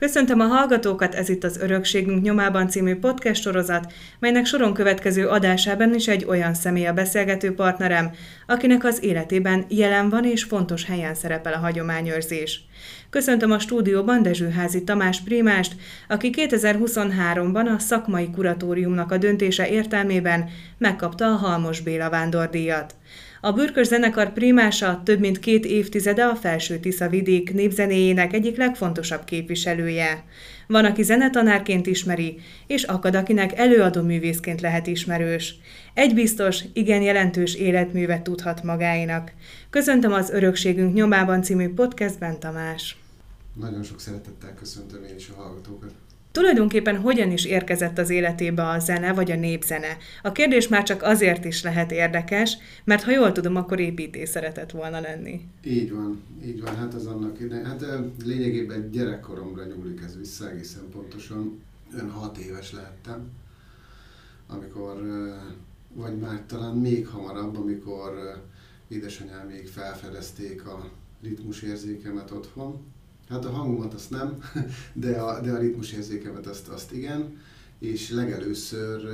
[0.00, 5.94] Köszöntöm a hallgatókat, ez itt az Örökségünk nyomában című podcast sorozat, melynek soron következő adásában
[5.94, 8.10] is egy olyan személy a beszélgető partnerem,
[8.46, 12.64] akinek az életében jelen van és fontos helyen szerepel a hagyományőrzés.
[13.10, 15.74] Köszöntöm a stúdióban Dezsőházi Tamás Primást,
[16.08, 20.48] aki 2023-ban a szakmai kuratóriumnak a döntése értelmében
[20.78, 22.94] megkapta a Halmos Béla vándordíjat.
[23.42, 29.24] A Bürkös zenekar primása több mint két évtizede a Felső Tisza vidék népzenéjének egyik legfontosabb
[29.24, 30.24] képviselője.
[30.66, 35.54] Van, aki zenetanárként ismeri, és akad, akinek előadó művészként lehet ismerős.
[35.94, 39.32] Egy biztos, igen jelentős életművet tudhat magáinak.
[39.70, 42.96] Köszöntöm az Örökségünk nyomában című podcastben, Tamás.
[43.54, 45.92] Nagyon sok szeretettel köszöntöm én is a hallgatókat.
[46.32, 49.96] Tulajdonképpen hogyan is érkezett az életébe a zene vagy a népzene?
[50.22, 54.70] A kérdés már csak azért is lehet érdekes, mert ha jól tudom, akkor építész szeretett
[54.70, 55.40] volna lenni.
[55.64, 56.76] Így van, így van.
[56.76, 57.38] Hát az annak.
[57.64, 57.84] Hát
[58.24, 61.62] lényegében gyerekkoromra nyúlik ez vissza egészen pontosan.
[61.98, 63.30] Ön hat éves lehettem,
[64.46, 65.02] amikor,
[65.94, 68.42] vagy már talán még hamarabb, amikor
[68.88, 70.90] édesanyám még felfedezték a
[71.22, 72.80] ritmusérzékemet otthon,
[73.30, 74.42] Hát a hangomat azt nem,
[74.92, 77.38] de a, de a ritmusérzékemet azt, azt igen.
[77.78, 79.08] És legelőször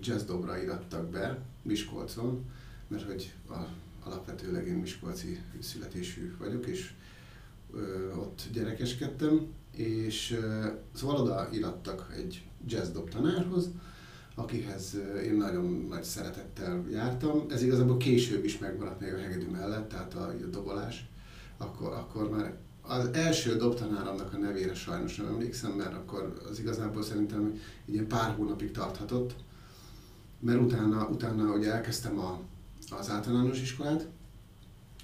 [0.00, 2.44] jazz dobra irattak be Miskolcon,
[2.88, 3.56] mert hogy a,
[4.04, 6.92] alapvetőleg én miskolci születésű vagyok, és
[7.74, 13.70] ö, ott gyerekeskedtem, és ö, szóval oda irattak egy jazz dob tanárhoz,
[14.34, 17.44] akihez én nagyon nagy szeretettel jártam.
[17.50, 21.08] Ez igazából később is megmaradt még a hegedű mellett, tehát a, a dobolás.
[21.56, 27.02] Akkor, akkor már az első dobtanáramnak a nevére sajnos nem emlékszem, mert akkor az igazából
[27.02, 29.34] szerintem egy pár hónapig tarthatott,
[30.40, 32.40] mert utána, utána ugye elkezdtem a,
[32.90, 34.06] az általános iskolát,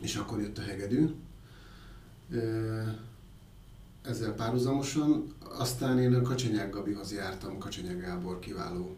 [0.01, 1.09] és akkor jött a hegedű.
[4.03, 8.97] Ezzel párhuzamosan, aztán én a Kacsanyák Gabihoz jártam, Kacsanyák Gábor kiváló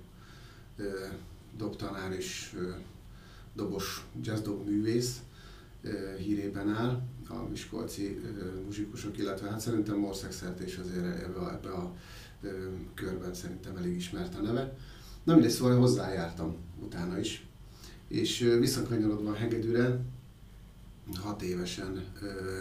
[1.56, 2.56] dobtanár és
[3.54, 5.20] dobos jazzdob művész
[6.18, 8.20] hírében áll, a miskolci
[8.64, 11.94] muzsikusok, illetve hát szerintem országszerte is azért ebbe a, ebbe a
[12.94, 14.76] körben szerintem elég ismert a neve.
[15.22, 17.46] Na mindegy, szóval hozzájártam utána is.
[18.08, 20.00] És visszakanyarodva a hegedűre,
[21.14, 22.58] hat évesen ö,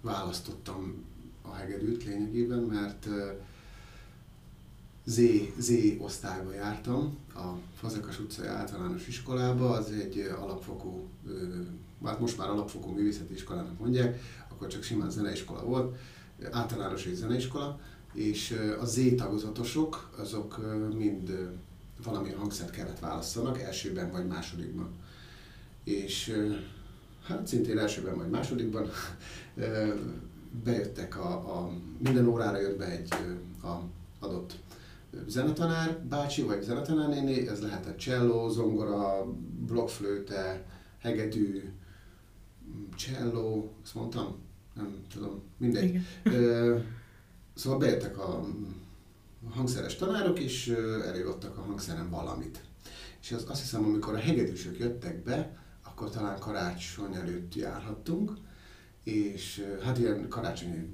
[0.00, 1.04] választottam
[1.42, 3.30] a hegedűt lényegében, mert ö,
[5.06, 5.20] Z,
[5.58, 11.08] Z osztályba jártam, a Fazekas utcai általános iskolába, az egy alapfokú
[12.04, 15.96] hát most már alapfokú művészeti iskolának mondják, akkor csak simán zeneiskola volt,
[16.50, 17.80] általános és zeneiskola,
[18.12, 20.60] és a Z tagozatosok, azok
[20.96, 21.52] mind
[22.04, 24.88] valami hangszert kellett válasszanak, elsőben vagy másodikban.
[25.84, 26.44] És
[27.24, 28.90] hát szintén elsőben vagy másodikban
[30.64, 33.14] bejöttek a, a minden órára jött be egy
[33.62, 33.80] a
[34.18, 34.54] adott
[35.26, 39.26] zenetanár bácsi, vagy zenetanár néni, ez lehetett cselló, zongora,
[39.66, 40.64] blokkflőte,
[41.00, 41.72] hegedű,
[42.96, 44.36] cello, azt mondtam?
[44.74, 46.00] Nem tudom, mindegy.
[46.24, 46.86] Igen.
[47.54, 48.46] Szóval bejöttek a
[49.50, 50.68] hangszeres tanárok, és
[51.04, 52.60] előadtak a hangszeren valamit.
[53.20, 58.32] És az, azt hiszem, amikor a hegedűsök jöttek be, akkor talán karácsony előtt járhattunk,
[59.04, 60.90] és hát ilyen karácsonyi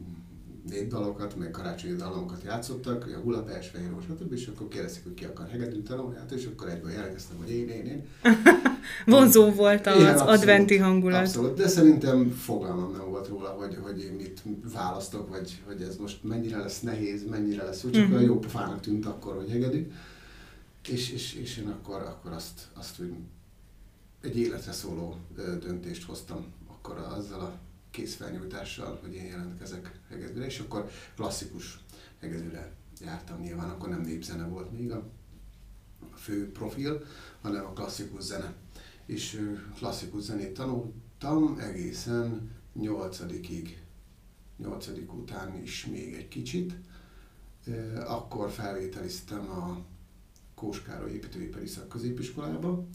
[0.68, 4.32] népdalokat, meg karácsonyi dalokat játszottak, a Hulapes, Fehér stb.
[4.32, 7.68] És akkor kérdezték, hogy ki akar hegedűt tanulni, hát és akkor egyből jelentkeztem, hogy én,
[7.68, 8.06] én, én.
[9.06, 11.20] Vonzó volt az Igen, abszolút, adventi hangulat.
[11.20, 15.96] Abszolút, de szerintem fogalmam nem volt róla, hogy, hogy én mit választok, vagy hogy ez
[15.96, 18.22] most mennyire lesz nehéz, mennyire lesz úgy, csak uh-huh.
[18.22, 19.90] jó pofának tűnt akkor, hogy hegedű.
[20.88, 23.12] És, és, és én akkor, akkor azt, azt úgy
[24.22, 25.16] egy életre szóló
[25.60, 26.44] döntést hoztam
[26.82, 27.58] akkor azzal a
[27.90, 31.80] készfelnyújtással, hogy én jelentkezek hegedűre, és akkor klasszikus
[32.20, 35.10] hegedűre jártam nyilván, akkor nem népzene volt még a
[36.14, 37.04] fő profil,
[37.40, 38.54] hanem a klasszikus zene.
[39.06, 43.82] És klasszikus zenét tanultam egészen nyolcadikig,
[44.56, 46.74] nyolcadik után is még egy kicsit.
[48.06, 49.84] Akkor felvételiztem a
[50.54, 52.86] Kóskároly építőipari szakközépiskolába,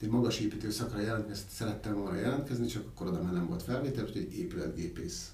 [0.00, 4.04] egy magas építő szakra jelentkezni, szerettem volna jelentkezni, csak akkor oda már nem volt felvétel,
[4.04, 5.32] úgyhogy épületgépész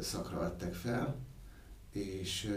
[0.00, 1.16] szakra vettek fel,
[1.92, 2.52] és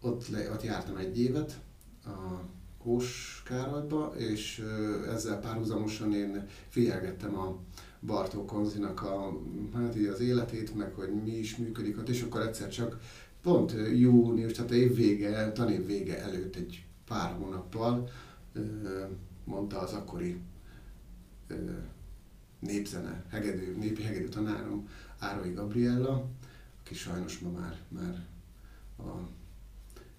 [0.00, 1.60] ott, le, ott jártam egy évet
[2.04, 2.40] a
[2.78, 4.64] Kós Károlyba, és
[5.08, 7.58] ezzel párhuzamosan én figyelgettem a
[8.00, 9.40] Bartó Konzinak a,
[9.74, 13.00] hát így az életét, meg hogy mi is működik ott, és akkor egyszer csak
[13.42, 18.10] pont június, tehát év vége, tanév vége előtt egy pár hónappal
[19.44, 20.40] mondta az akkori
[22.58, 24.88] népzene, hegedű, népi hegedű tanárom,
[25.18, 26.28] Árai Gabriella,
[26.80, 28.26] aki sajnos ma már, már
[28.98, 29.28] a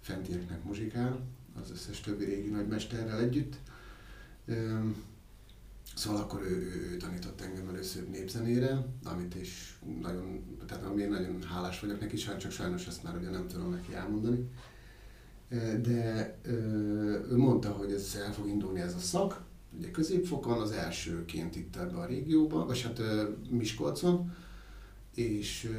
[0.01, 1.19] fentieknek muzsikál,
[1.61, 3.55] az összes többi régi nagymesterrel együtt.
[5.95, 11.43] Szóval akkor ő, ő, ő tanított engem először népzenére, amit is nagyon, tehát amiért nagyon
[11.43, 14.49] hálás vagyok neki, csak sajnos ezt már ugye nem tudom neki elmondani.
[15.81, 19.41] De ő mondta, hogy ez el fog indulni ez a szak,
[19.77, 23.01] ugye középfokon, az elsőként itt ebbe a régióban, vagy hát
[23.49, 24.33] Miskolcon,
[25.15, 25.69] és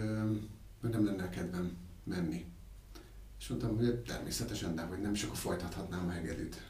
[0.81, 2.45] nem lenne kedvem menni.
[3.39, 6.63] És mondtam, hogy természetesen nem, hogy nem, és akkor folytathatnám a hegedűt.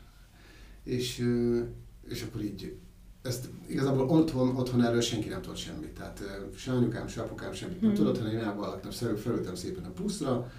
[0.82, 1.24] És,
[2.08, 2.76] és akkor így
[3.22, 5.94] ezt igazából otthon, otthon erről senki nem tudott semmit.
[5.94, 6.22] Tehát
[6.56, 7.98] se anyukám, se apukám semmit nem hmm.
[7.98, 10.52] tudott, hanem én elbalaktam, felültem szépen a puszra,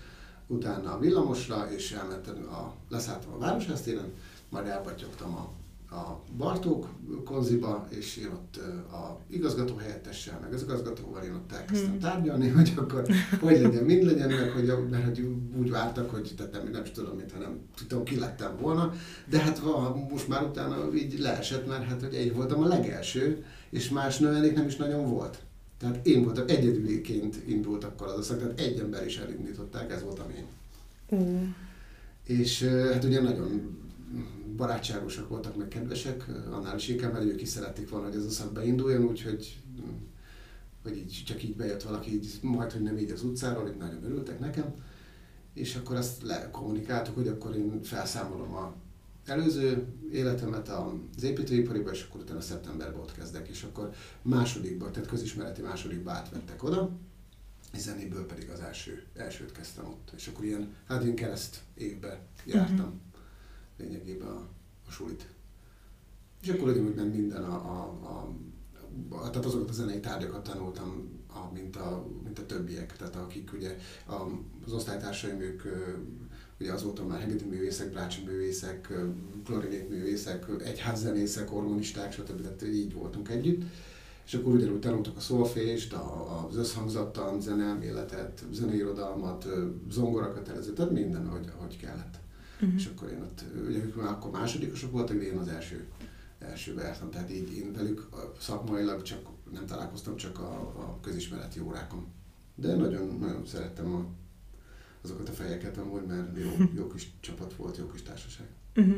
[0.47, 4.13] utána a villamosra, és elmentem, a, leszálltam a Városhásztéren,
[4.49, 5.49] majd elbatyogtam a
[5.91, 6.89] a Bartók
[7.25, 8.57] konziba, és én ott
[8.91, 11.99] a igazgató helyettessel, meg az igazgatóval én ott elkezdtem hmm.
[11.99, 13.05] tárgyalni, hogy akkor
[13.39, 15.27] hogy legyen, mind legyen, meg hogy, mert hogy
[15.57, 18.93] úgy vártak, hogy tehát nem, nem is tudom, mintha nem tudom, ki lettem volna,
[19.29, 19.61] de hát
[20.09, 24.55] most már utána így leesett, mert hát hogy egy voltam a legelső, és más növelék
[24.55, 25.39] nem is nagyon volt.
[25.77, 30.29] Tehát én voltam, egyedüliként indult akkor az szak, tehát egy ember is elindították, ez voltam
[30.29, 30.45] én.
[31.15, 31.43] Mm.
[32.23, 33.77] És hát ugye nagyon
[34.55, 38.29] barátságosak voltak, meg kedvesek, annál is inkább, mert ők is szerették volna, hogy ez a
[38.29, 39.57] szak beinduljon, úgyhogy
[40.83, 44.03] hogy így, csak így bejött valaki, így, majd, hogy nem így az utcáról, itt nagyon
[44.03, 44.73] örültek nekem,
[45.53, 48.73] és akkor azt lekommunikáltuk, hogy akkor én felszámolom a
[49.27, 55.61] előző életemet az építőipariba, és akkor utána szeptemberben ott kezdek, és akkor másodikban, tehát közismereti
[55.61, 56.91] másodikba átvettek oda,
[57.73, 62.17] és zenéből pedig az első, elsőt kezdtem ott, és akkor ilyen, hát én kereszt évben
[62.45, 62.85] jártam.
[62.85, 63.05] Uh-huh
[63.77, 64.47] lényegében a,
[64.87, 65.27] a sulit.
[66.41, 68.35] És akkor ugyanúgy ment minden a, a, a,
[69.15, 73.53] a tehát azokat a zenei tárgyakat tanultam, a, mint, a, mint a többiek, tehát akik
[73.53, 74.13] ugye a,
[74.65, 75.61] az osztálytársaim, ők
[76.59, 78.93] ugye azóta már hegedű művészek, brácsi művészek,
[79.45, 82.41] klarinét művészek, egyházzenészek, orgonisták, stb.
[82.41, 83.63] Tehát így voltunk együtt.
[84.25, 85.93] És akkor ugyanúgy tanultak a szolfést,
[86.49, 89.47] az összhangzattan, zeneelméletet, zeneirodalmat,
[89.91, 92.19] zongorakötelező, tehát minden, hogy, hogy kellett.
[92.61, 92.73] Uh-huh.
[92.75, 95.85] És akkor én ott, ugye ők már akkor másodikosok voltak, de én az első,
[96.39, 97.09] első jártam.
[97.09, 98.09] Tehát így én velük
[98.39, 99.19] szakmailag csak
[99.51, 102.05] nem találkoztam, csak a, a közismereti órákon.
[102.55, 104.05] De nagyon, nagyon szerettem a,
[105.03, 108.45] azokat a fejeket amúgy, mert jó, jó kis csapat volt, jó kis társaság.
[108.75, 108.97] Uh-huh.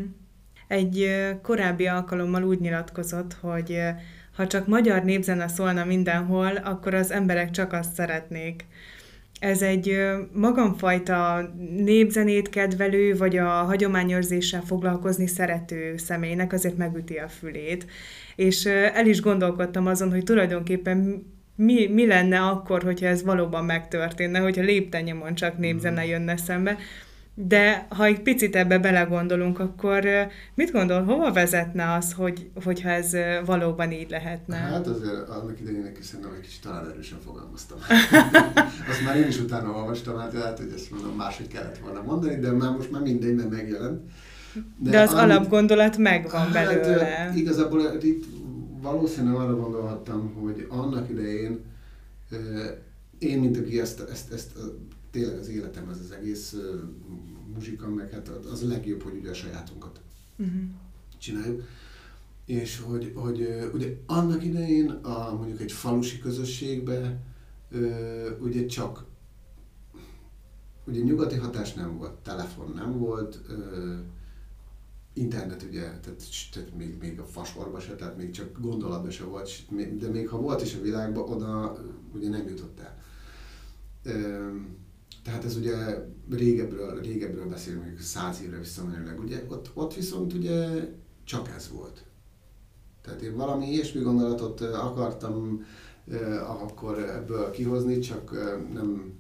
[0.68, 1.10] Egy
[1.42, 3.80] korábbi alkalommal úgy nyilatkozott, hogy
[4.36, 8.66] ha csak magyar népzene szólna mindenhol, akkor az emberek csak azt szeretnék
[9.40, 9.98] ez egy
[10.34, 17.86] magamfajta népzenét kedvelő, vagy a hagyományőrzéssel foglalkozni szerető személynek azért megüti a fülét.
[18.36, 21.26] És el is gondolkodtam azon, hogy tulajdonképpen
[21.60, 26.10] mi, mi lenne akkor, hogyha ez valóban megtörténne, hogyha léptennyomon csak népzene mhm.
[26.10, 26.78] jönne szembe.
[27.34, 30.04] De ha egy picit ebbe belegondolunk, akkor
[30.54, 33.12] mit gondol, hova vezetne az, hogy, hogyha ez
[33.46, 34.56] valóban így lehetne?
[34.56, 37.78] Hát azért annak idején neki szerintem egy kicsit talán erősen fogalmaztam.
[38.90, 42.36] Azt már én is utána olvastam, hát lehet, hogy ezt mondom, máshogy kellett volna mondani,
[42.36, 44.02] de már most már mindegy, mert megjelent.
[44.78, 47.32] De, de az amit, alapgondolat megvan hát, belőle.
[47.36, 48.26] Igazából itt
[48.82, 51.60] valószínűleg arra gondolhattam, hogy annak idején
[53.18, 54.58] én, mint aki ezt, ezt, ezt
[55.12, 56.56] tényleg az életem, ez az egész
[57.54, 60.02] muzsika, meg hát az a legjobb, hogy ugye a sajátunkat
[60.38, 60.62] uh-huh.
[61.18, 61.64] csináljuk.
[62.46, 67.20] És hogy, hogy ugye annak idején a, mondjuk egy falusi közösségbe
[68.40, 69.06] ugye csak
[70.86, 73.40] ugye nyugati hatás nem volt, telefon nem volt,
[75.14, 76.24] internet ugye, tehát,
[76.54, 79.50] tehát még, még a fasorba se, tehát még csak gondolatban se volt,
[79.98, 81.78] de még ha volt is a világban, oda
[82.14, 82.98] ugye nem jutott el.
[85.24, 85.76] Tehát ez ugye
[86.30, 90.90] régebről, régebről beszélünk, mondjuk száz évre visszamenőleg, ugye ott, ott viszont ugye
[91.24, 92.04] csak ez volt.
[93.02, 95.66] Tehát én valami ilyesmi gondolatot akartam
[96.46, 98.32] akkor ebből kihozni, csak
[98.74, 99.14] nem,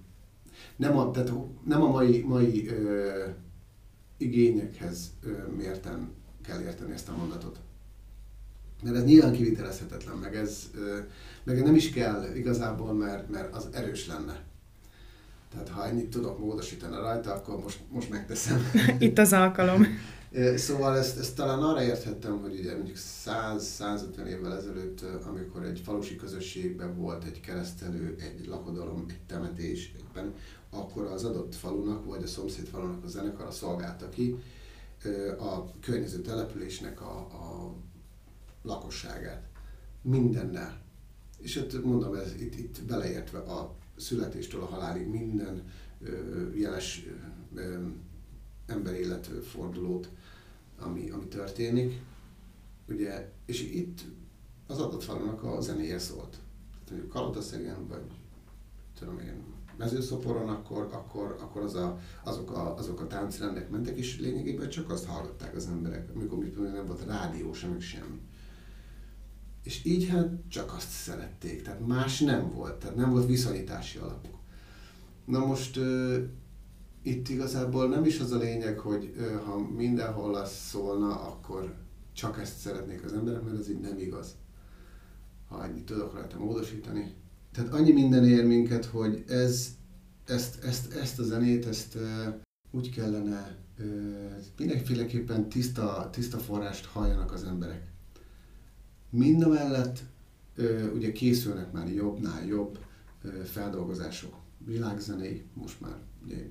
[0.75, 1.33] nem, a, tehát
[1.65, 2.69] nem a mai, mai
[4.19, 5.11] igényekhez
[5.57, 6.11] mérten
[6.45, 7.59] kell érteni ezt a mondatot.
[8.83, 10.69] Mert ez nyilván kivitelezhetetlen, meg ez
[11.43, 14.43] meg nem is kell igazából, mert, mert az erős lenne.
[15.51, 18.71] Tehát ha ennyit tudok módosítani rajta, akkor most, most megteszem.
[18.99, 19.85] Itt az alkalom.
[20.55, 26.15] Szóval ezt, ezt talán arra érthettem, hogy ugye mondjuk 100-150 évvel ezelőtt, amikor egy falusi
[26.15, 30.33] közösségben volt egy keresztelő, egy lakodalom, egy temetés, egyben,
[30.69, 34.35] akkor az adott falunak, vagy a szomszéd falunak a zenekara szolgálta ki
[35.39, 37.73] a környező településnek a, a
[38.61, 39.47] lakosságát.
[40.01, 40.81] Mindennel.
[41.37, 45.63] És ott mondom, ez itt, itt beleértve a születéstől a halálig minden
[46.55, 47.05] jeles
[48.65, 50.09] emberéletfordulót,
[50.79, 52.01] ami, ami történik.
[52.87, 54.01] Ugye, és itt
[54.67, 56.29] az adatfalnak a zenéje szólt.
[56.29, 58.03] Tehát mondjuk Kalotaszegen, vagy
[58.99, 59.43] tudom én,
[59.79, 64.91] mezőszoporon, akkor, akkor, akkor az a, azok, a, azok a táncrendek mentek, és lényegében csak
[64.91, 68.19] azt hallgatták az emberek, amikor mit nem volt rádió sem, semmi.
[69.63, 74.35] És így hát csak azt szerették, tehát más nem volt, tehát nem volt viszonyítási alapuk.
[75.25, 76.15] Na most uh,
[77.01, 81.75] itt igazából nem is az a lényeg, hogy uh, ha mindenhol az szólna, akkor
[82.13, 84.35] csak ezt szeretnék az emberek, mert ez így nem igaz.
[85.47, 87.15] Ha annyit tudok rajta módosítani.
[87.51, 89.75] Tehát annyi minden ér minket, hogy ez,
[90.25, 91.97] ezt, ezt, ezt a zenét, ezt
[92.71, 93.57] úgy kellene,
[94.57, 97.87] mindenféleképpen tiszta, tiszta forrást halljanak az emberek.
[99.09, 99.99] Mind a mellett
[100.93, 102.79] ugye készülnek már jobbnál jobb
[103.43, 104.35] feldolgozások.
[104.65, 106.47] Világzenei, most már ugye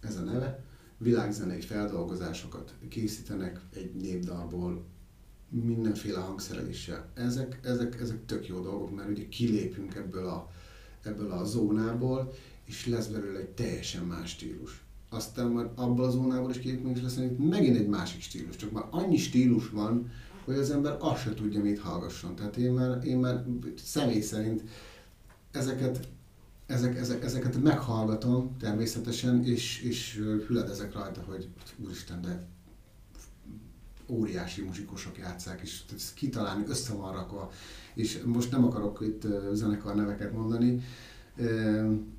[0.00, 0.64] ez a neve,
[0.98, 4.84] világzenei feldolgozásokat készítenek egy népdalból,
[5.62, 7.08] mindenféle hangszereléssel.
[7.14, 10.50] Ezek, ezek, ezek tök jó dolgok, mert ugye kilépünk ebből a,
[11.02, 12.32] ebből a zónából,
[12.64, 14.82] és lesz belőle egy teljesen más stílus.
[15.08, 18.56] Aztán már abból a zónából is kilépünk, és lesz megint egy másik stílus.
[18.56, 20.10] Csak már annyi stílus van,
[20.44, 22.34] hogy az ember azt se tudja, mit hallgasson.
[22.34, 23.44] Tehát én már, én már
[23.84, 24.62] személy szerint
[25.50, 26.08] ezeket,
[26.66, 32.46] ezek, ezek, ezeket meghallgatom természetesen, és, és hüledezek rajta, hogy úristen, de
[34.06, 35.80] óriási muzsikusok játszák, és
[36.14, 37.50] kitalálni, össze van rakva,
[37.94, 40.82] és most nem akarok itt zenekar neveket mondani,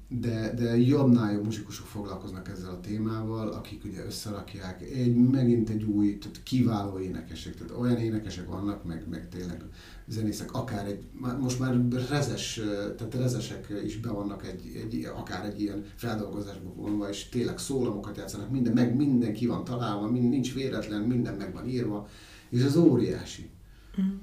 [0.08, 5.84] de, de jobbnál jobb muzsikusok foglalkoznak ezzel a témával, akik ugye összerakják, egy, megint egy
[5.84, 9.64] új, tehát kiváló énekesek, tehát olyan énekesek vannak, meg, meg tényleg
[10.08, 11.04] zenészek, akár egy,
[11.40, 12.62] most már rezes,
[12.98, 18.18] tehát rezesek is be vannak egy, egy, akár egy ilyen feldolgozásba vonva, és tényleg szólamokat
[18.18, 22.08] játszanak, minden, meg minden ki van találva, mind, nincs véletlen, minden meg van írva,
[22.50, 23.50] és az óriási.
[24.02, 24.16] Mm.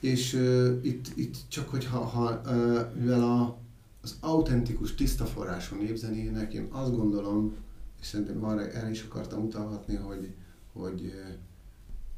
[0.00, 3.64] És uh, itt, itt csak, hogy ha, ha uh, mivel a
[4.06, 7.56] az autentikus, tiszta forrású népzenének én azt gondolom,
[8.00, 10.34] és szerintem arra el is akartam utalhatni, hogy,
[10.72, 11.12] hogy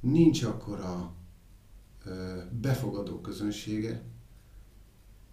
[0.01, 1.15] nincs akkora
[2.61, 4.03] befogadó közönsége,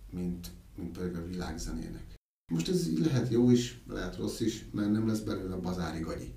[0.09, 2.13] mint, mint pedig a világzenének.
[2.51, 6.33] Most ez lehet jó is, lehet rossz is, mert nem lesz belőle bazári gagyi.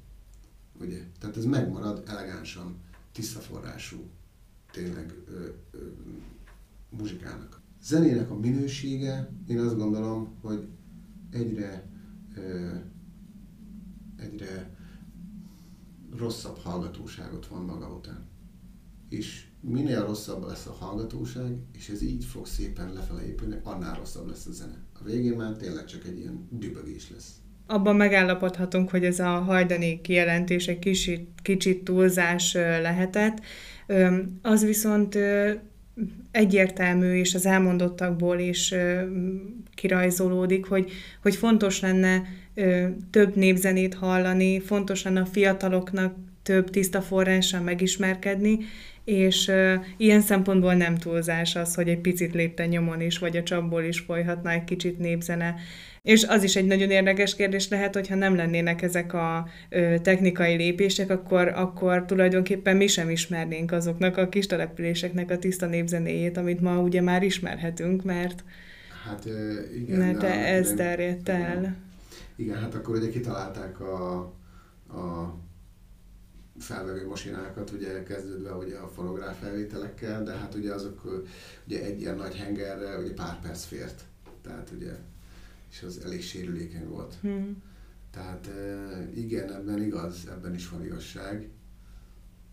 [0.80, 1.06] Ugye?
[1.20, 2.76] Tehát ez megmarad elegánsan,
[3.12, 4.10] tiszta forrású,
[4.70, 5.78] tényleg ö, ö,
[6.90, 10.68] muzsikának zenének a minősége, én azt gondolom, hogy
[11.30, 11.88] egyre,
[14.16, 14.76] egyre
[16.16, 18.26] rosszabb hallgatóságot van maga után.
[19.08, 24.28] És minél rosszabb lesz a hallgatóság, és ez így fog szépen lefele épülni, annál rosszabb
[24.28, 24.84] lesz a zene.
[25.00, 27.34] A végén már tényleg csak egy ilyen dübögés lesz.
[27.66, 33.40] Abban megállapodhatunk, hogy ez a hajdani kijelentés egy kicsit, kicsit túlzás lehetett.
[34.42, 35.18] Az viszont
[36.30, 38.74] egyértelmű, és az elmondottakból is
[39.74, 40.90] kirajzolódik, hogy,
[41.22, 42.22] hogy fontos lenne
[43.10, 48.58] több népzenét hallani, fontos lenne a fiataloknak több tiszta forrással megismerkedni,
[49.08, 49.52] és
[49.96, 54.00] ilyen szempontból nem túlzás az, hogy egy picit lépte nyomon is, vagy a csapból is
[54.00, 55.54] folyhatna egy kicsit népzene.
[56.02, 60.56] És az is egy nagyon érdekes kérdés lehet, hogyha nem lennének ezek a ö, technikai
[60.56, 66.60] lépések, akkor, akkor tulajdonképpen mi sem ismernénk azoknak a kis településeknek a tiszta népzenéjét, amit
[66.60, 68.44] ma ugye már ismerhetünk, mert,
[69.04, 69.24] hát,
[69.76, 71.58] igen, mert ez terjedt el.
[71.58, 71.76] Igen.
[72.36, 74.18] igen, hát akkor ugye kitalálták a,
[74.88, 75.34] a
[76.58, 81.24] felvevő masinákat, ugye kezdődve ugye a fonográf felvételekkel, de hát ugye azok
[81.66, 84.04] ugye egy ilyen nagy hengerre ugye pár perc fért.
[84.42, 84.96] Tehát ugye
[85.70, 87.14] és az elég sérülékeny volt.
[87.20, 87.62] Hmm.
[88.10, 88.50] Tehát
[89.14, 91.48] igen, ebben igaz, ebben is van igazság.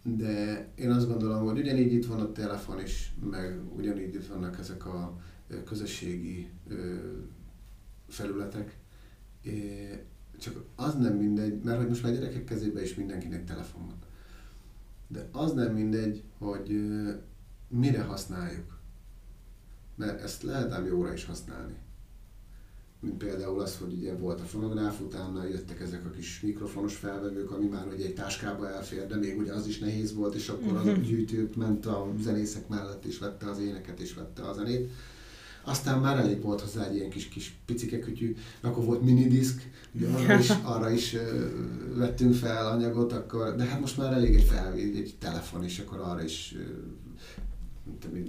[0.04, 4.60] De én azt gondolom, hogy ugyanígy itt van a telefon is, meg ugyanígy itt vannak
[4.60, 5.18] ezek a
[5.66, 6.50] közösségi
[8.08, 8.76] felületek.
[10.40, 13.98] Csak az nem mindegy, mert hogy most már gyerekek kezében is mindenkinek telefon van.
[15.08, 16.92] De az nem mindegy, hogy
[17.68, 18.80] mire használjuk.
[19.96, 21.76] Mert ezt lehet ám jóra is használni
[23.06, 27.52] mint például az, hogy ugye volt a fonográf, utána jöttek ezek a kis mikrofonos felvevők,
[27.52, 30.78] ami már ugye egy táskába elfér, de még ugye az is nehéz volt, és akkor
[30.78, 34.92] az gyűjtő ment a zenészek mellett, és vette az éneket, és vette a zenét.
[35.66, 40.08] Aztán már elég volt hozzá egy ilyen kis, kis picike kütyű, akkor volt minidisk, ugye
[40.08, 41.16] arra is, arra is
[41.96, 46.00] vettünk fel anyagot, akkor, de hát most már elég egy fel, egy telefon, és akkor
[46.00, 48.20] arra is uh,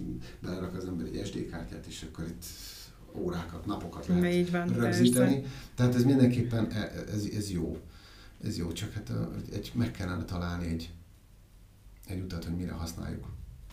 [0.43, 2.45] belerak az ember egy SD kártyát, és akkor itt
[3.19, 5.35] órákat, napokat lehet Így van, rögzíteni.
[5.35, 5.51] persze.
[5.75, 7.79] Tehát ez mindenképpen, e- ez, ez jó.
[8.45, 10.91] Ez jó, csak hát ö, egy, meg kellene találni egy,
[12.07, 13.27] egy utat, hogy mire használjuk.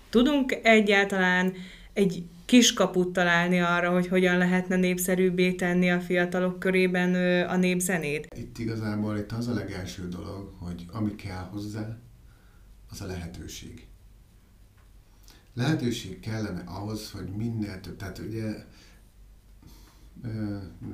[0.09, 1.53] Tudunk egyáltalán
[1.93, 8.27] egy kiskaput találni arra, hogy hogyan lehetne népszerűbbé tenni a fiatalok körében a népzenét?
[8.35, 11.97] Itt igazából itt az a legelső dolog, hogy ami kell hozzá,
[12.89, 13.87] az a lehetőség.
[15.53, 18.65] Lehetőség kellene ahhoz, hogy minél több, tehát ugye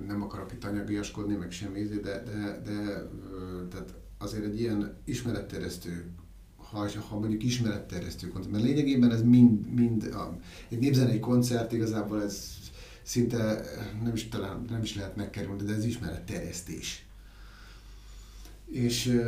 [0.08, 3.08] nem akarok itt anyagiaskodni, meg semmi, de, de, de
[3.70, 6.06] tehát azért egy ilyen ismeretterjesztő,
[6.71, 10.38] ha, ha mondjuk ismeretterjesztő koncert, mert lényegében ez mind, mind a,
[10.69, 12.47] egy népzenei koncert igazából ez
[13.01, 13.61] szinte
[14.03, 17.05] nem is, talán nem is lehet megkerülni, de ez ismeretterjesztés.
[18.65, 19.21] És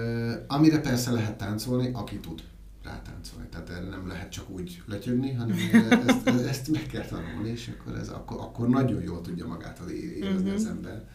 [0.48, 2.44] amire persze lehet táncolni, aki tud
[2.84, 3.48] rátáncolni.
[3.50, 5.58] Tehát erre nem lehet csak úgy letyögni, hanem
[6.08, 10.46] ezt, ezt meg kell tanulni, és akkor, ez, akkor, akkor nagyon jól tudja magát érezni
[10.48, 10.56] Mhm.
[10.56, 11.08] az ember.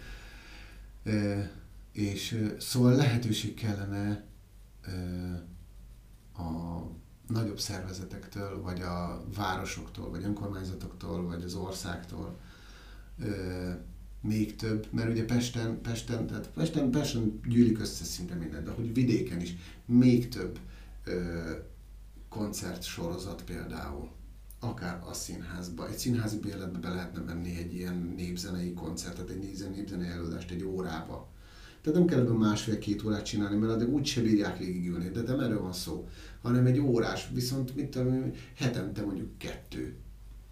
[1.04, 1.44] Uh,
[1.92, 4.24] és szóval lehetőség kellene
[4.86, 4.92] uh,
[6.38, 6.82] a
[7.28, 12.38] nagyobb szervezetektől, vagy a városoktól, vagy önkormányzatoktól, vagy az országtól
[13.18, 13.70] ö,
[14.20, 18.94] még több, mert ugye Pesten, Pesten, tehát Pesten, Pesten gyűlik össze szinte minden, de hogy
[18.94, 20.58] vidéken is még több
[21.04, 21.50] ö,
[22.28, 24.10] koncertsorozat például,
[24.60, 29.70] akár a színházba, egy színházi bérletbe be lehetne menni egy ilyen népzenei koncertet, egy népzen-
[29.70, 31.28] népzenei előadást egy órába.
[31.86, 35.40] Tehát nem kell ebből másfél-két órát csinálni, mert addig úgy se bírják végigülni, de nem
[35.40, 36.08] erről van szó,
[36.42, 39.94] hanem egy órás, viszont mit tudom, hetente mondjuk kettő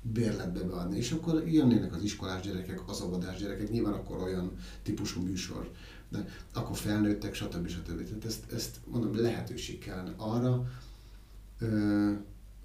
[0.03, 5.23] bérletbe beadni, és akkor jönnének az iskolás gyerekek, az óvodás gyerekek, nyilván akkor olyan típusú
[5.23, 5.71] műsor,
[6.09, 7.69] de akkor felnőttek, stb.
[7.69, 8.05] stb.
[8.05, 10.71] Tehát ezt, ezt mondom, lehetőség kellene arra,
[11.59, 12.13] ö,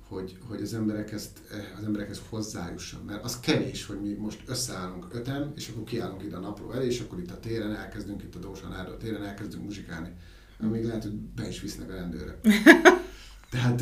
[0.10, 3.02] hogy, hogy az emberek ezt, eh, az emberekhez hozzájusson.
[3.06, 6.86] Mert az kevés, hogy mi most összeállunk öten, és akkor kiállunk ide a napló elé,
[6.86, 10.10] és akkor itt a téren elkezdünk, itt a Dósan Árda téren elkezdünk muzsikálni.
[10.60, 12.38] Amíg lehet, hogy be is visznek a rendőrök.
[13.52, 13.82] Tehát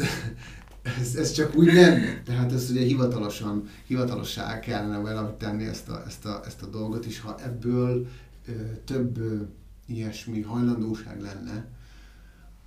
[0.99, 2.21] ez, ez csak úgy nem.
[2.25, 7.06] Tehát ezt ugye hivatalosan, hivatalossá kellene valahogy tenni ezt a, ezt a, ezt a dolgot,
[7.06, 8.08] és ha ebből
[8.47, 8.52] ö,
[8.86, 9.41] több ö,
[9.86, 11.67] ilyesmi hajlandóság lenne,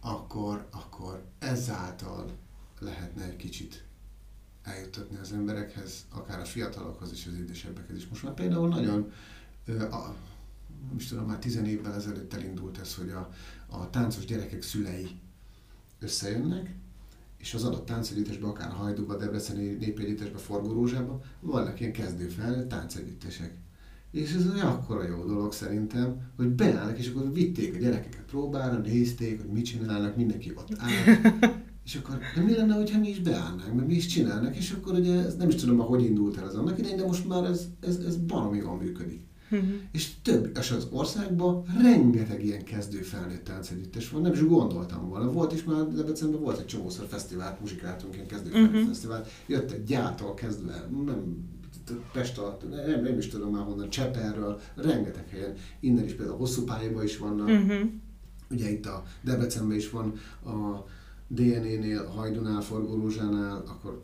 [0.01, 2.27] akkor, akkor ezáltal
[2.81, 3.85] lehetne egy kicsit
[4.63, 8.09] eljuttatni az emberekhez, akár a fiatalokhoz és az idősebbekhez is.
[8.09, 9.13] Most már például nagyon,
[9.67, 10.15] a,
[10.89, 13.31] nem is tudom, már tizen évvel ezelőtt elindult ez, hogy a,
[13.67, 15.09] a táncos gyerekek szülei
[15.99, 16.75] összejönnek,
[17.39, 23.55] és az adott táncegyüttesben, akár Hajdúba, Debreceni népegyüttesbe, Forgórózsába, vannak ilyen kezdő felnőtt táncegyüttesek.
[24.11, 28.79] És ez egy akkora jó dolog szerintem, hogy beállnak, és akkor vitték a gyerekeket próbára,
[28.79, 31.17] nézték, hogy mit csinálnak, mindenki ott áll.
[31.85, 34.93] És akkor, de mi lenne, hogyha mi is beállnánk, mert mi is csinálnak, és akkor
[34.99, 37.67] ugye ez nem is tudom, hogy indult el az annak idején, de most már ez,
[37.81, 39.21] ez, ez baromi jól működik.
[39.51, 39.61] Mhm.
[39.93, 45.33] És több, és az országban rengeteg ilyen kezdő felnőtt táncegyüttes van, nem is gondoltam volna.
[45.33, 48.87] Volt is már Debrecenben, volt egy csomószor fesztivált, muzsikáltunk ilyen kezdő felnőtt Mhm.
[48.89, 51.49] fesztivált, jött egy gyártól kezdve, nem
[52.13, 56.65] Pest alatt, nem, nem is tudom már honnan, Cseperről, rengeteg helyen, innen is például hosszú
[56.65, 57.73] pályában is vannak, Mhm.
[58.51, 60.13] ugye itt a Debrecenben is van
[60.45, 60.85] a
[61.33, 64.03] DNA-nél, Hajdunál, Forgórózsánál, akkor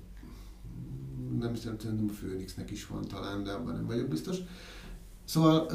[1.38, 4.36] nem is tudom, a Főnixnek is van talán, de abban nem vagyok biztos.
[5.24, 5.66] Szóval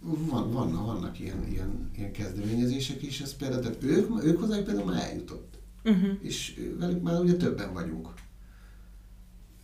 [0.00, 4.86] van, vannak, vannak ilyen, ilyen, ilyen kezdeményezések is, ez például, tehát ők, ők hozzájuk például
[4.86, 5.50] már eljutott,
[5.82, 6.10] Mhm.
[6.20, 8.08] és velük már ugye többen vagyunk.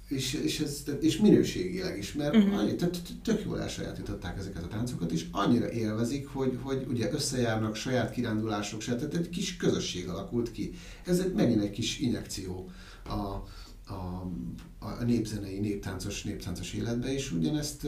[0.09, 2.43] És, és, ez, és minőségileg is, mert Mhm.
[2.43, 2.59] uh-huh.
[2.59, 7.75] annyi, tehát tök jól elsajátították ezeket a táncokat, és annyira élvezik, hogy, hogy ugye összejárnak,
[7.75, 10.73] saját kirándulások, saját, tehát egy kis közösség alakult ki.
[11.05, 12.71] Ez egy, megint egy kis injekció
[13.05, 13.13] a,
[13.93, 14.27] a,
[14.79, 17.87] a népzenei, néptáncos, néptáncos életbe, és ugyanezt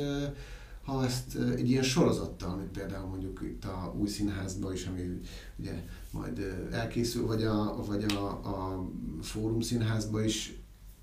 [0.84, 5.20] ha ezt egy ilyen sorozattal, mint például mondjuk itt a új színházban is, ami
[5.58, 5.72] ugye
[6.10, 8.88] majd elkészül, vagy a, vagy a, a
[9.22, 10.59] fórum színházban is,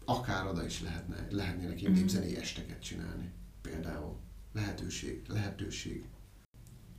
[0.10, 2.00] akár oda is lehetne, lehetnének ilyen Mhm.
[2.02, 3.32] népzenei esteket csinálni.
[3.62, 4.16] Például.
[4.54, 6.06] Lehetőség, lehetőség.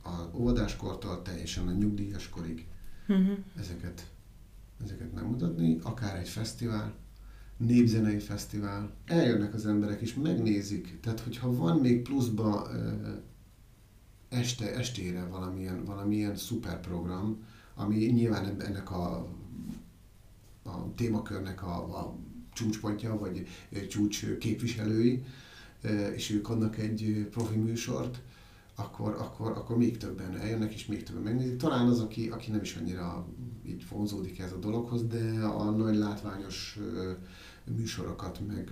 [0.03, 2.67] A óvodáskortól teljesen a nyugdíjas korig
[3.07, 3.31] Mhm.
[3.57, 4.07] ezeket,
[4.83, 6.93] ezeket megmutatni, akár egy fesztivál,
[7.57, 8.91] népzenei fesztivál.
[9.05, 10.99] Eljönnek az emberek és megnézik.
[10.99, 12.67] Tehát, hogyha van még pluszba
[14.29, 17.43] este, estére valamilyen, valamilyen szuper program,
[17.75, 19.27] ami nyilván ennek a,
[20.63, 22.15] a témakörnek a, a
[22.59, 23.47] csúcspontja, vagy
[23.87, 25.23] csúcs képviselői,
[26.15, 28.19] és ők adnak egy profi műsort,
[28.75, 31.57] akkor, akkor, akkor még többen eljönnek, és még többen megnézik.
[31.57, 33.27] Talán az, aki, aki nem is annyira
[33.65, 36.79] így vonzódik ez a dologhoz, de a nagy látványos
[37.75, 38.71] műsorokat meg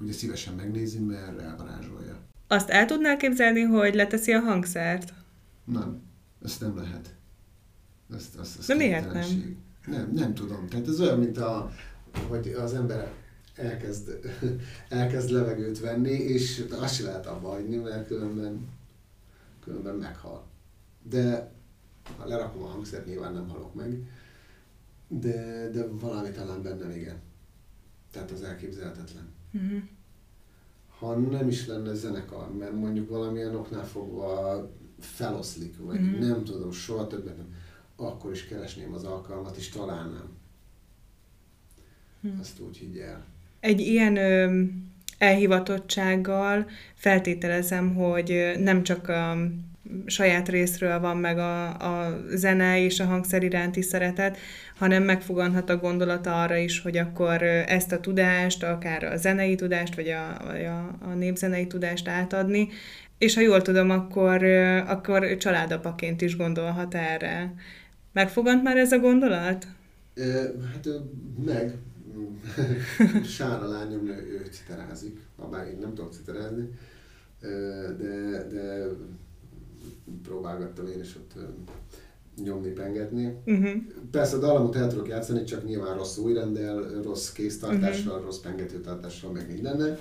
[0.00, 2.18] ugye szívesen megnézi, mert elvarázsolja.
[2.46, 5.12] Azt el tudnál képzelni, hogy leteszi a hangszert?
[5.64, 6.02] Nem,
[6.44, 7.14] ezt nem lehet.
[8.14, 9.58] Ezt, azt, azt De miért nem?
[9.86, 10.66] Nem, nem tudom.
[10.66, 11.70] Tehát ez olyan, mint a,
[12.28, 13.12] hogy az ember
[13.58, 14.10] elkezd,
[14.88, 18.68] elkezd levegőt venni, és azt se lehet abba hagyni, mert különben,
[19.60, 20.46] különben meghal.
[21.02, 21.52] De
[22.16, 24.08] ha lerakom a hangszert, nyilván nem halok meg,
[25.08, 27.20] de, de valami talán bennem igen.
[28.10, 29.28] Tehát az elképzelhetetlen.
[29.52, 29.82] Uh-huh.
[30.98, 36.20] Ha nem is lenne zenekar, mert mondjuk valamilyen oknál fogva feloszlik, vagy uh-huh.
[36.20, 37.54] nem tudom, soha többet nem,
[37.96, 40.36] akkor is keresném az alkalmat, és találnám.
[42.22, 42.40] Uh-huh.
[42.40, 43.26] Azt úgy higgy el.
[43.60, 44.62] Egy ilyen ö,
[45.18, 49.36] elhivatottsággal feltételezem, hogy nem csak a
[50.06, 54.36] saját részről van meg a, a zene és a hangszer iránti szeretet,
[54.76, 59.94] hanem megfoganhat a gondolata arra is, hogy akkor ezt a tudást, akár a zenei tudást,
[59.94, 62.68] vagy a, vagy a, a népzenei tudást átadni,
[63.18, 64.44] és ha jól tudom, akkor,
[64.86, 67.54] akkor családapaként is gondolhat erre.
[68.12, 69.66] Megfogant már ez a gondolat?
[70.72, 70.88] Hát
[71.44, 71.74] meg.
[73.36, 76.70] Sára lányom, ő, ő citerázik, bár én nem tudok citerázni,
[77.98, 78.86] de, de
[80.22, 81.32] próbálgattam én is ott
[82.42, 83.36] nyomni, pengetni.
[83.46, 83.70] Uh-huh.
[84.10, 88.24] Persze a dallamot el tudok játszani, csak nyilván rossz újrendel, rossz kéztartással, uh-huh.
[88.24, 89.98] rossz pengetőtartással, meg mindennel.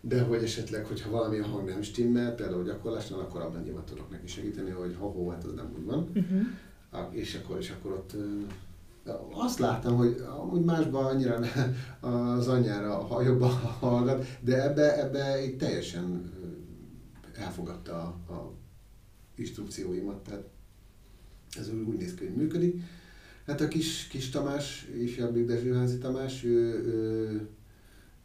[0.00, 4.10] De hogy esetleg, hogyha valami a hang nem stimmel, például gyakorlásnál, akkor abban nyilván tudok
[4.10, 6.10] neki segíteni, hogy ha hó, hát az nem úgy van.
[6.14, 7.16] Uh-huh.
[7.16, 8.12] És akkor, és akkor ott
[9.32, 11.38] azt láttam, hogy amúgy másban annyira
[12.00, 16.32] az anyjára ha jobban hallgat, de ebbe, ebbe egy teljesen
[17.34, 18.52] elfogadta a, a
[19.34, 20.44] instrukcióimat, tehát
[21.58, 22.82] ez úgy néz ki, hogy működik.
[23.46, 27.48] Hát a kis, kis Tamás, ifjabb Dezsőházi Tamás, ő, ő,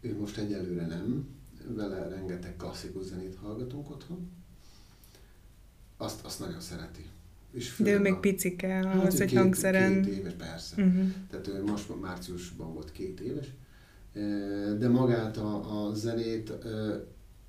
[0.02, 1.28] ő most egyelőre nem,
[1.68, 4.30] vele rengeteg klasszikus zenét hallgatunk otthon.
[5.98, 7.10] Azt, azt nagyon szereti.
[7.52, 10.02] És De ő még picike hát, hogy hangszeren...
[10.02, 10.84] Két éves, persze.
[10.84, 11.10] Uh-huh.
[11.30, 13.48] Tehát ő most márciusban volt két éves.
[14.78, 16.54] De magát a, a zenét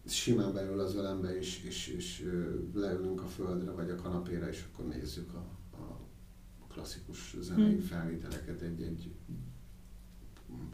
[0.07, 2.29] simán beül az ölembe, és, és, és
[2.75, 5.47] leülünk a földre, vagy a kanapéra, és akkor nézzük a,
[6.63, 7.81] a klasszikus zenei hmm.
[7.81, 9.13] felvételeket, egy-egy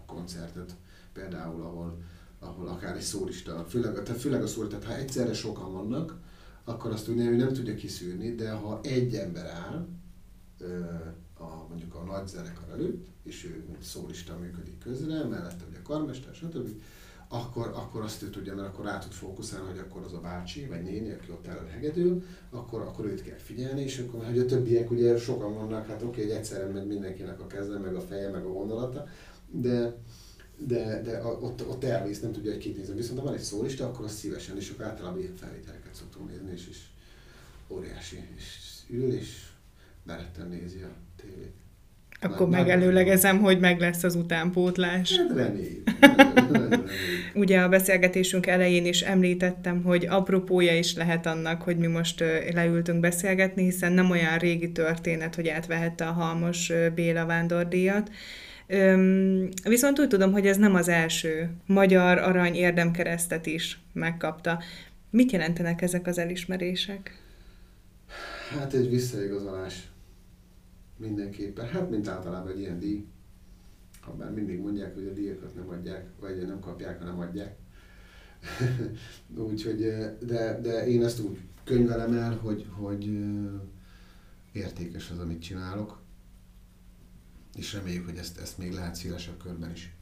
[0.07, 0.77] koncertet,
[1.13, 2.03] például, ahol,
[2.39, 6.21] ahol akár egy szólista, főleg, tehát főleg a szólista, tehát ha egyszerre sokan vannak,
[6.69, 9.87] akkor azt ugye ő nem tudja kiszűrni, de ha egy ember áll,
[11.39, 16.35] a, mondjuk a nagy zenekar előtt, és ő mint szólista működik közre, mellette ugye karmester,
[16.35, 16.69] stb.,
[17.29, 20.67] akkor, akkor azt ő tudja, mert akkor rá tud fókuszálni, hogy akkor az a bácsi
[20.67, 24.45] vagy néni, aki ott elő hegedül, akkor, akkor őt kell figyelni, és akkor, hogy a
[24.45, 28.31] többiek ugye sokan vannak, hát oké, hogy egyszerűen megy mindenkinek a keze, meg a feje,
[28.31, 29.07] meg a gondolata,
[29.51, 29.97] de,
[30.59, 32.95] de, de ott, ott elvész, nem tudja, hogy kit nézni.
[32.95, 36.51] Viszont ha van egy szólista, akkor azt szívesen, és akkor általában ilyen felvételeket szoktunk nézni,
[36.55, 36.79] és, és
[37.69, 38.45] óriási, és
[38.91, 39.29] ül, és
[40.03, 41.53] beretten nézi a tévét.
[42.21, 45.17] Akkor megelőlegezem, hogy meg lesz az utánpótlás.
[45.17, 46.81] Hát
[47.35, 53.01] Ugye a beszélgetésünk elején is említettem, hogy apropója is lehet annak, hogy mi most leültünk
[53.01, 58.11] beszélgetni, hiszen nem olyan régi történet, hogy átvehette a Halmos Béla vándordíjat.
[59.65, 61.51] viszont úgy tudom, hogy ez nem az első.
[61.67, 64.63] Magyar arany érdemkeresztet is megkapta.
[65.11, 67.23] Mit jelentenek ezek az elismerések?
[68.51, 69.91] Hát egy visszaigazolás
[70.97, 71.69] mindenképpen.
[71.69, 73.07] Hát, mint általában egy ilyen díj.
[74.01, 77.57] Ha bár mindig mondják, hogy a díjakat nem adják, vagy nem kapják, hanem adják.
[79.51, 79.79] Úgyhogy,
[80.21, 83.11] de, de én ezt úgy könyvelem el, hogy, hogy
[84.53, 86.03] értékes az, amit csinálok,
[87.55, 89.95] és reméljük, hogy ezt, ezt még lehet szélesebb körben is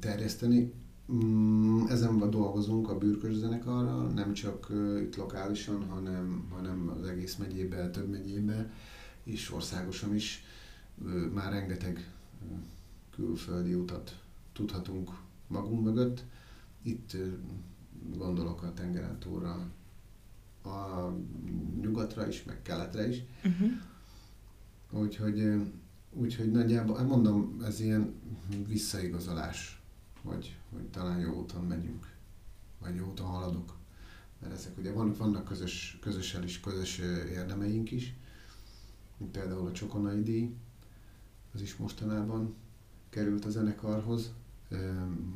[0.00, 0.72] terjeszteni.
[1.12, 7.90] Mm, ezen dolgozunk a bűrkös zenekarral, nem csak itt lokálisan, hanem, hanem az egész megyébe,
[7.90, 8.72] több megyébe,
[9.24, 10.44] és országosan is.
[11.34, 12.12] Már rengeteg
[13.10, 14.18] külföldi utat
[14.52, 15.10] tudhatunk
[15.46, 16.24] magunk mögött.
[16.82, 17.16] Itt
[18.16, 19.66] gondolok a tengeren túlra,
[20.64, 21.10] a
[21.80, 23.22] nyugatra is, meg keletre is.
[23.44, 23.70] Uh-huh.
[25.02, 25.52] Úgyhogy,
[26.12, 28.14] úgyhogy nagyjából, hát mondom, ez ilyen
[28.66, 29.83] visszaigazolás
[30.24, 32.12] hogy, hogy talán jó úton megyünk,
[32.78, 33.76] vagy jó úton haladok.
[34.40, 36.98] Mert ezek ugye vannak, vannak közös, közösen is, közös
[37.30, 38.14] érdemeink is,
[39.16, 40.54] mint például a Csokonai díj,
[41.54, 42.54] az is mostanában
[43.08, 44.32] került a zenekarhoz,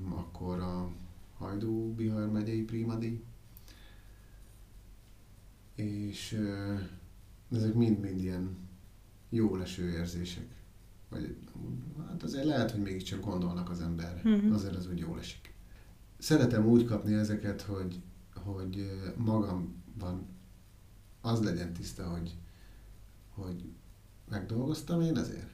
[0.09, 0.91] akkor a
[1.39, 3.25] Hajdú Bihar megyei Primadi,
[5.75, 6.33] és
[7.51, 8.57] ezek mind-mind ilyen
[9.29, 10.58] jó leső érzések.
[11.09, 11.37] Vagy
[12.09, 14.21] hát azért lehet, hogy mégiscsak gondolnak az emberre.
[14.25, 14.55] Uh-huh.
[14.55, 15.55] Azért az úgy jól esik.
[16.19, 18.01] szeretem úgy kapni ezeket, hogy,
[18.35, 20.27] hogy magamban
[21.21, 22.37] az legyen tiszta, hogy,
[23.29, 23.73] hogy
[24.29, 25.51] megdolgoztam én ezért.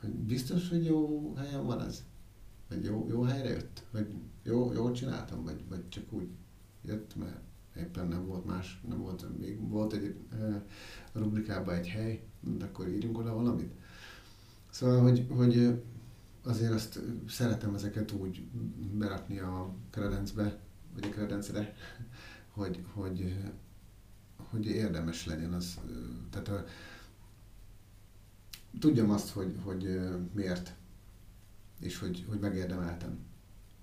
[0.00, 2.04] Hogy biztos, hogy jó helyen van ez?
[2.68, 3.84] Vagy jó, jó helyre jött?
[3.90, 5.44] Vagy jó, jól csináltam?
[5.44, 6.28] Vagy, vagy csak úgy
[6.82, 7.40] jött, mert
[7.76, 10.64] éppen nem volt más, nem volt, még volt egy e,
[11.12, 13.72] rubrikában egy hely, de akkor írjunk oda valamit.
[14.78, 15.82] Szóval, hogy, hogy
[16.42, 18.42] azért azt szeretem ezeket úgy
[18.92, 20.58] berakni a kredencbe,
[20.94, 21.74] vagy a kredencre,
[22.50, 23.34] hogy, hogy,
[24.50, 25.78] hogy érdemes legyen az.
[26.30, 26.64] Tehát a,
[28.80, 30.00] tudjam azt, hogy, hogy
[30.32, 30.74] miért,
[31.80, 33.18] és hogy, hogy megérdemeltem.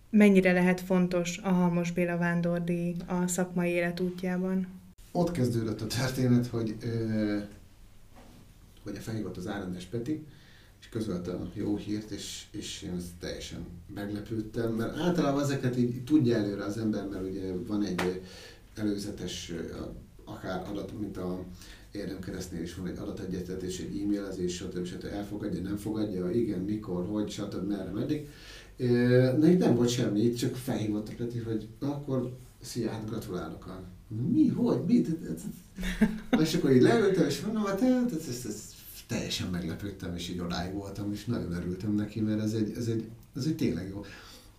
[0.09, 4.67] Mennyire lehet fontos a Halmos Béla Vándordi a szakmai élet útjában?
[5.11, 6.77] Ott kezdődött a történet, hogy,
[8.83, 10.25] hogy a felhívott az Árendes Peti,
[10.95, 16.35] közölte a jó hírt, és, és én ezt teljesen meglepődtem, mert általában ezeket így tudja
[16.35, 18.21] előre az ember, mert ugye van egy
[18.75, 19.51] előzetes
[20.25, 21.43] akár adat, mint a
[21.91, 24.85] érdemkeresztnél is van egy adategyeztetés, egy e-mailezés, stb.
[24.85, 25.05] stb.
[25.05, 27.67] elfogadja, nem fogadja, igen, mikor, hogy, stb.
[27.67, 28.27] merre, meddig.
[29.39, 33.65] Na itt nem volt semmi, itt csak felhívott a Peti, hogy akkor szia, hát gratulálok
[33.65, 33.83] a
[34.31, 35.07] mi, hogy, mit?
[36.41, 38.74] És akkor így leültem, és mondom, hát ez, ez, ez,
[39.07, 43.09] teljesen meglepődtem, és így odáig voltam, és nagyon örültem neki, mert ez egy, ez egy,
[43.35, 44.05] ez egy tényleg jó.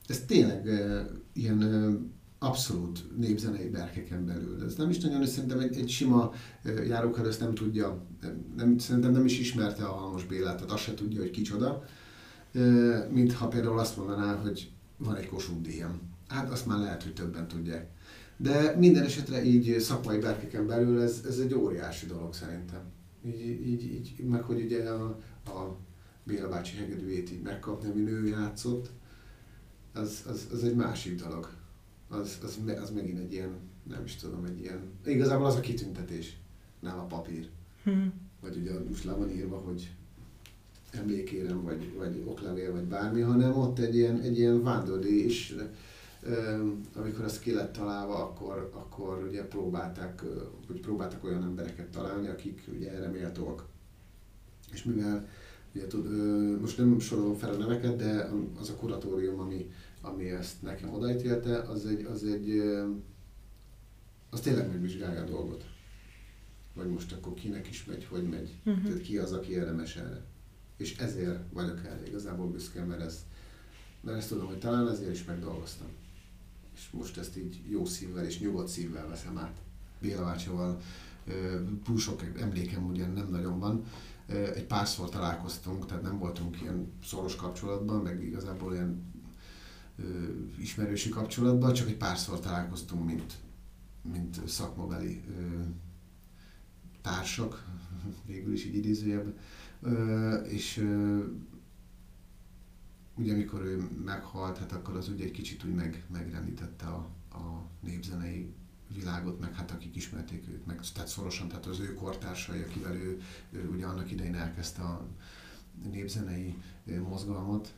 [0.06, 1.00] Ez tényleg uh,
[1.32, 1.94] ilyen uh,
[2.38, 4.64] abszolút népzenei berkeken belül.
[4.64, 6.32] Ez nem is nagyon, szerintem egy, egy sima
[6.64, 8.02] uh, járókör ezt nem tudja,
[8.56, 11.84] nem, szerintem nem is ismerte a Halmos Bélát, tehát azt se tudja, hogy kicsoda,
[12.54, 16.00] uh, mintha például azt mondaná, hogy van egy Kossuth díjam.
[16.28, 17.90] Hát azt már lehet, hogy többen tudják.
[18.36, 22.80] De minden esetre így szakmai berkeken belül ez, ez egy óriási dolog szerintem
[23.26, 25.04] így, így, így, meg hogy ugye a,
[25.44, 25.76] a
[26.24, 28.90] Béla bácsi hegedűjét így megkapni, ami nő játszott,
[29.92, 31.50] az, az, az egy másik dolog.
[32.08, 33.50] Az, az, az megint egy ilyen,
[33.82, 36.36] nem is tudom, egy ilyen, igazából az a kitüntetés,
[36.80, 37.48] nem a papír.
[37.82, 38.12] Hmm.
[38.40, 39.90] Vagy ugye most le van írva, hogy
[40.90, 45.56] emlékérem, vagy, vagy oklevél, vagy bármi, hanem ott egy ilyen, egy ilyen vándordi, és
[46.94, 50.22] amikor ez ki lett találva, akkor, akkor ugye próbálták,
[50.66, 53.66] hogy próbáltak olyan embereket találni, akik ugye erre méltóak.
[54.72, 55.28] És mivel
[55.74, 56.10] ugye, tud,
[56.60, 61.58] most nem sorolom fel a neveket, de az a kuratórium, ami, ami ezt nekem odaítélte,
[61.58, 62.58] az egy, az egy,
[64.30, 65.64] az tényleg megvizsgálja a dolgot.
[66.74, 68.54] Vagy most akkor kinek is megy, hogy megy.
[68.64, 68.84] Uh-huh.
[68.84, 70.24] Tehát ki az, aki érdemes erre.
[70.76, 73.20] És ezért vagyok erre igazából büszke, mert ezt,
[74.00, 75.88] mert ezt tudom, hogy talán ezért is megdolgoztam
[76.76, 79.56] és most ezt így jó szívvel és nyugodt szívvel veszem át.
[80.00, 80.80] Béla bácsival
[81.84, 83.84] túl sok emlékem ugye nem nagyon van.
[84.26, 89.14] Egy párszor találkoztunk, tehát nem voltunk ilyen szoros kapcsolatban, meg igazából ilyen
[90.58, 93.34] ismerősi kapcsolatban, csak egy párszor találkoztunk, mint,
[94.12, 95.24] mint szakmabeli
[97.02, 97.66] társak,
[98.26, 99.38] végül is így idézőjebb,
[100.48, 100.84] és
[103.16, 107.66] ugye amikor ő meghalt, hát akkor az ugye egy kicsit úgy meg, megrendítette a, a
[107.80, 108.54] népzenei
[108.94, 113.20] világot, meg hát akik ismerték őt, meg tehát szorosan, tehát az ő kortársai, akivel ő,
[113.50, 115.06] ő ugye annak idején elkezdte a
[115.90, 117.74] népzenei mozgalmat,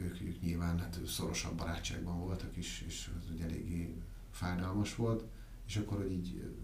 [0.00, 3.94] ők, ők nyilván hát szorosabb barátságban voltak is, és az ugye eléggé
[4.30, 5.24] fájdalmas volt,
[5.66, 6.54] és akkor, hogy így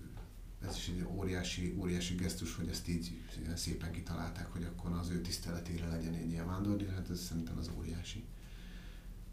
[0.66, 3.22] ez is egy óriási, óriási gesztus, hogy ezt így
[3.54, 7.70] szépen kitalálták, hogy akkor az ő tiszteletére legyen egy ilyen vándordi, hát ez szerintem az
[7.76, 8.24] óriási.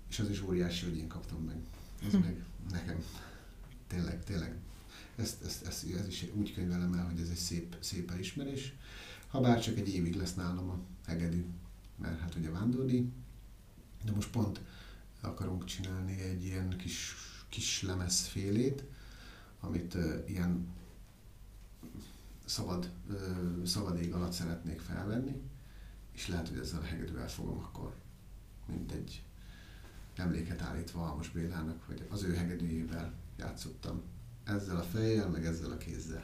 [0.09, 1.55] És az is óriási, hogy én kaptam meg.
[2.05, 2.17] Ez hm.
[2.17, 3.03] meg nekem.
[3.87, 4.55] Tényleg, tényleg.
[5.15, 8.73] Ezt, ezt, ezt, ez is úgy könyvelem el, hogy ez egy szép, szép elismerés.
[9.27, 11.45] Ha bár csak egy évig lesz nálam a hegedű,
[11.95, 13.11] mert hát ugye vándordi,
[14.03, 14.61] de most pont
[15.21, 17.15] akarunk csinálni egy ilyen kis,
[17.49, 18.83] kis lemezfélét,
[19.59, 20.67] amit uh, ilyen
[22.45, 22.89] szabad,
[23.65, 25.41] szabad ég alatt szeretnék felvenni,
[26.11, 27.93] és lehet, hogy ezzel a hegedűvel fogom akkor,
[28.65, 29.23] mint egy
[30.15, 34.01] emléket állítva Almos Bélának, hogy az ő hegedűjével játszottam.
[34.43, 36.23] Ezzel a fejjel, meg ezzel a kézzel.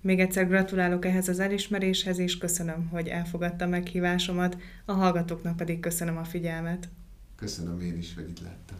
[0.00, 6.16] Még egyszer gratulálok ehhez az elismeréshez, és köszönöm, hogy elfogadta meghívásomat, a hallgatóknak pedig köszönöm
[6.16, 6.88] a figyelmet.
[7.36, 8.78] Köszönöm én is, hogy itt lettem.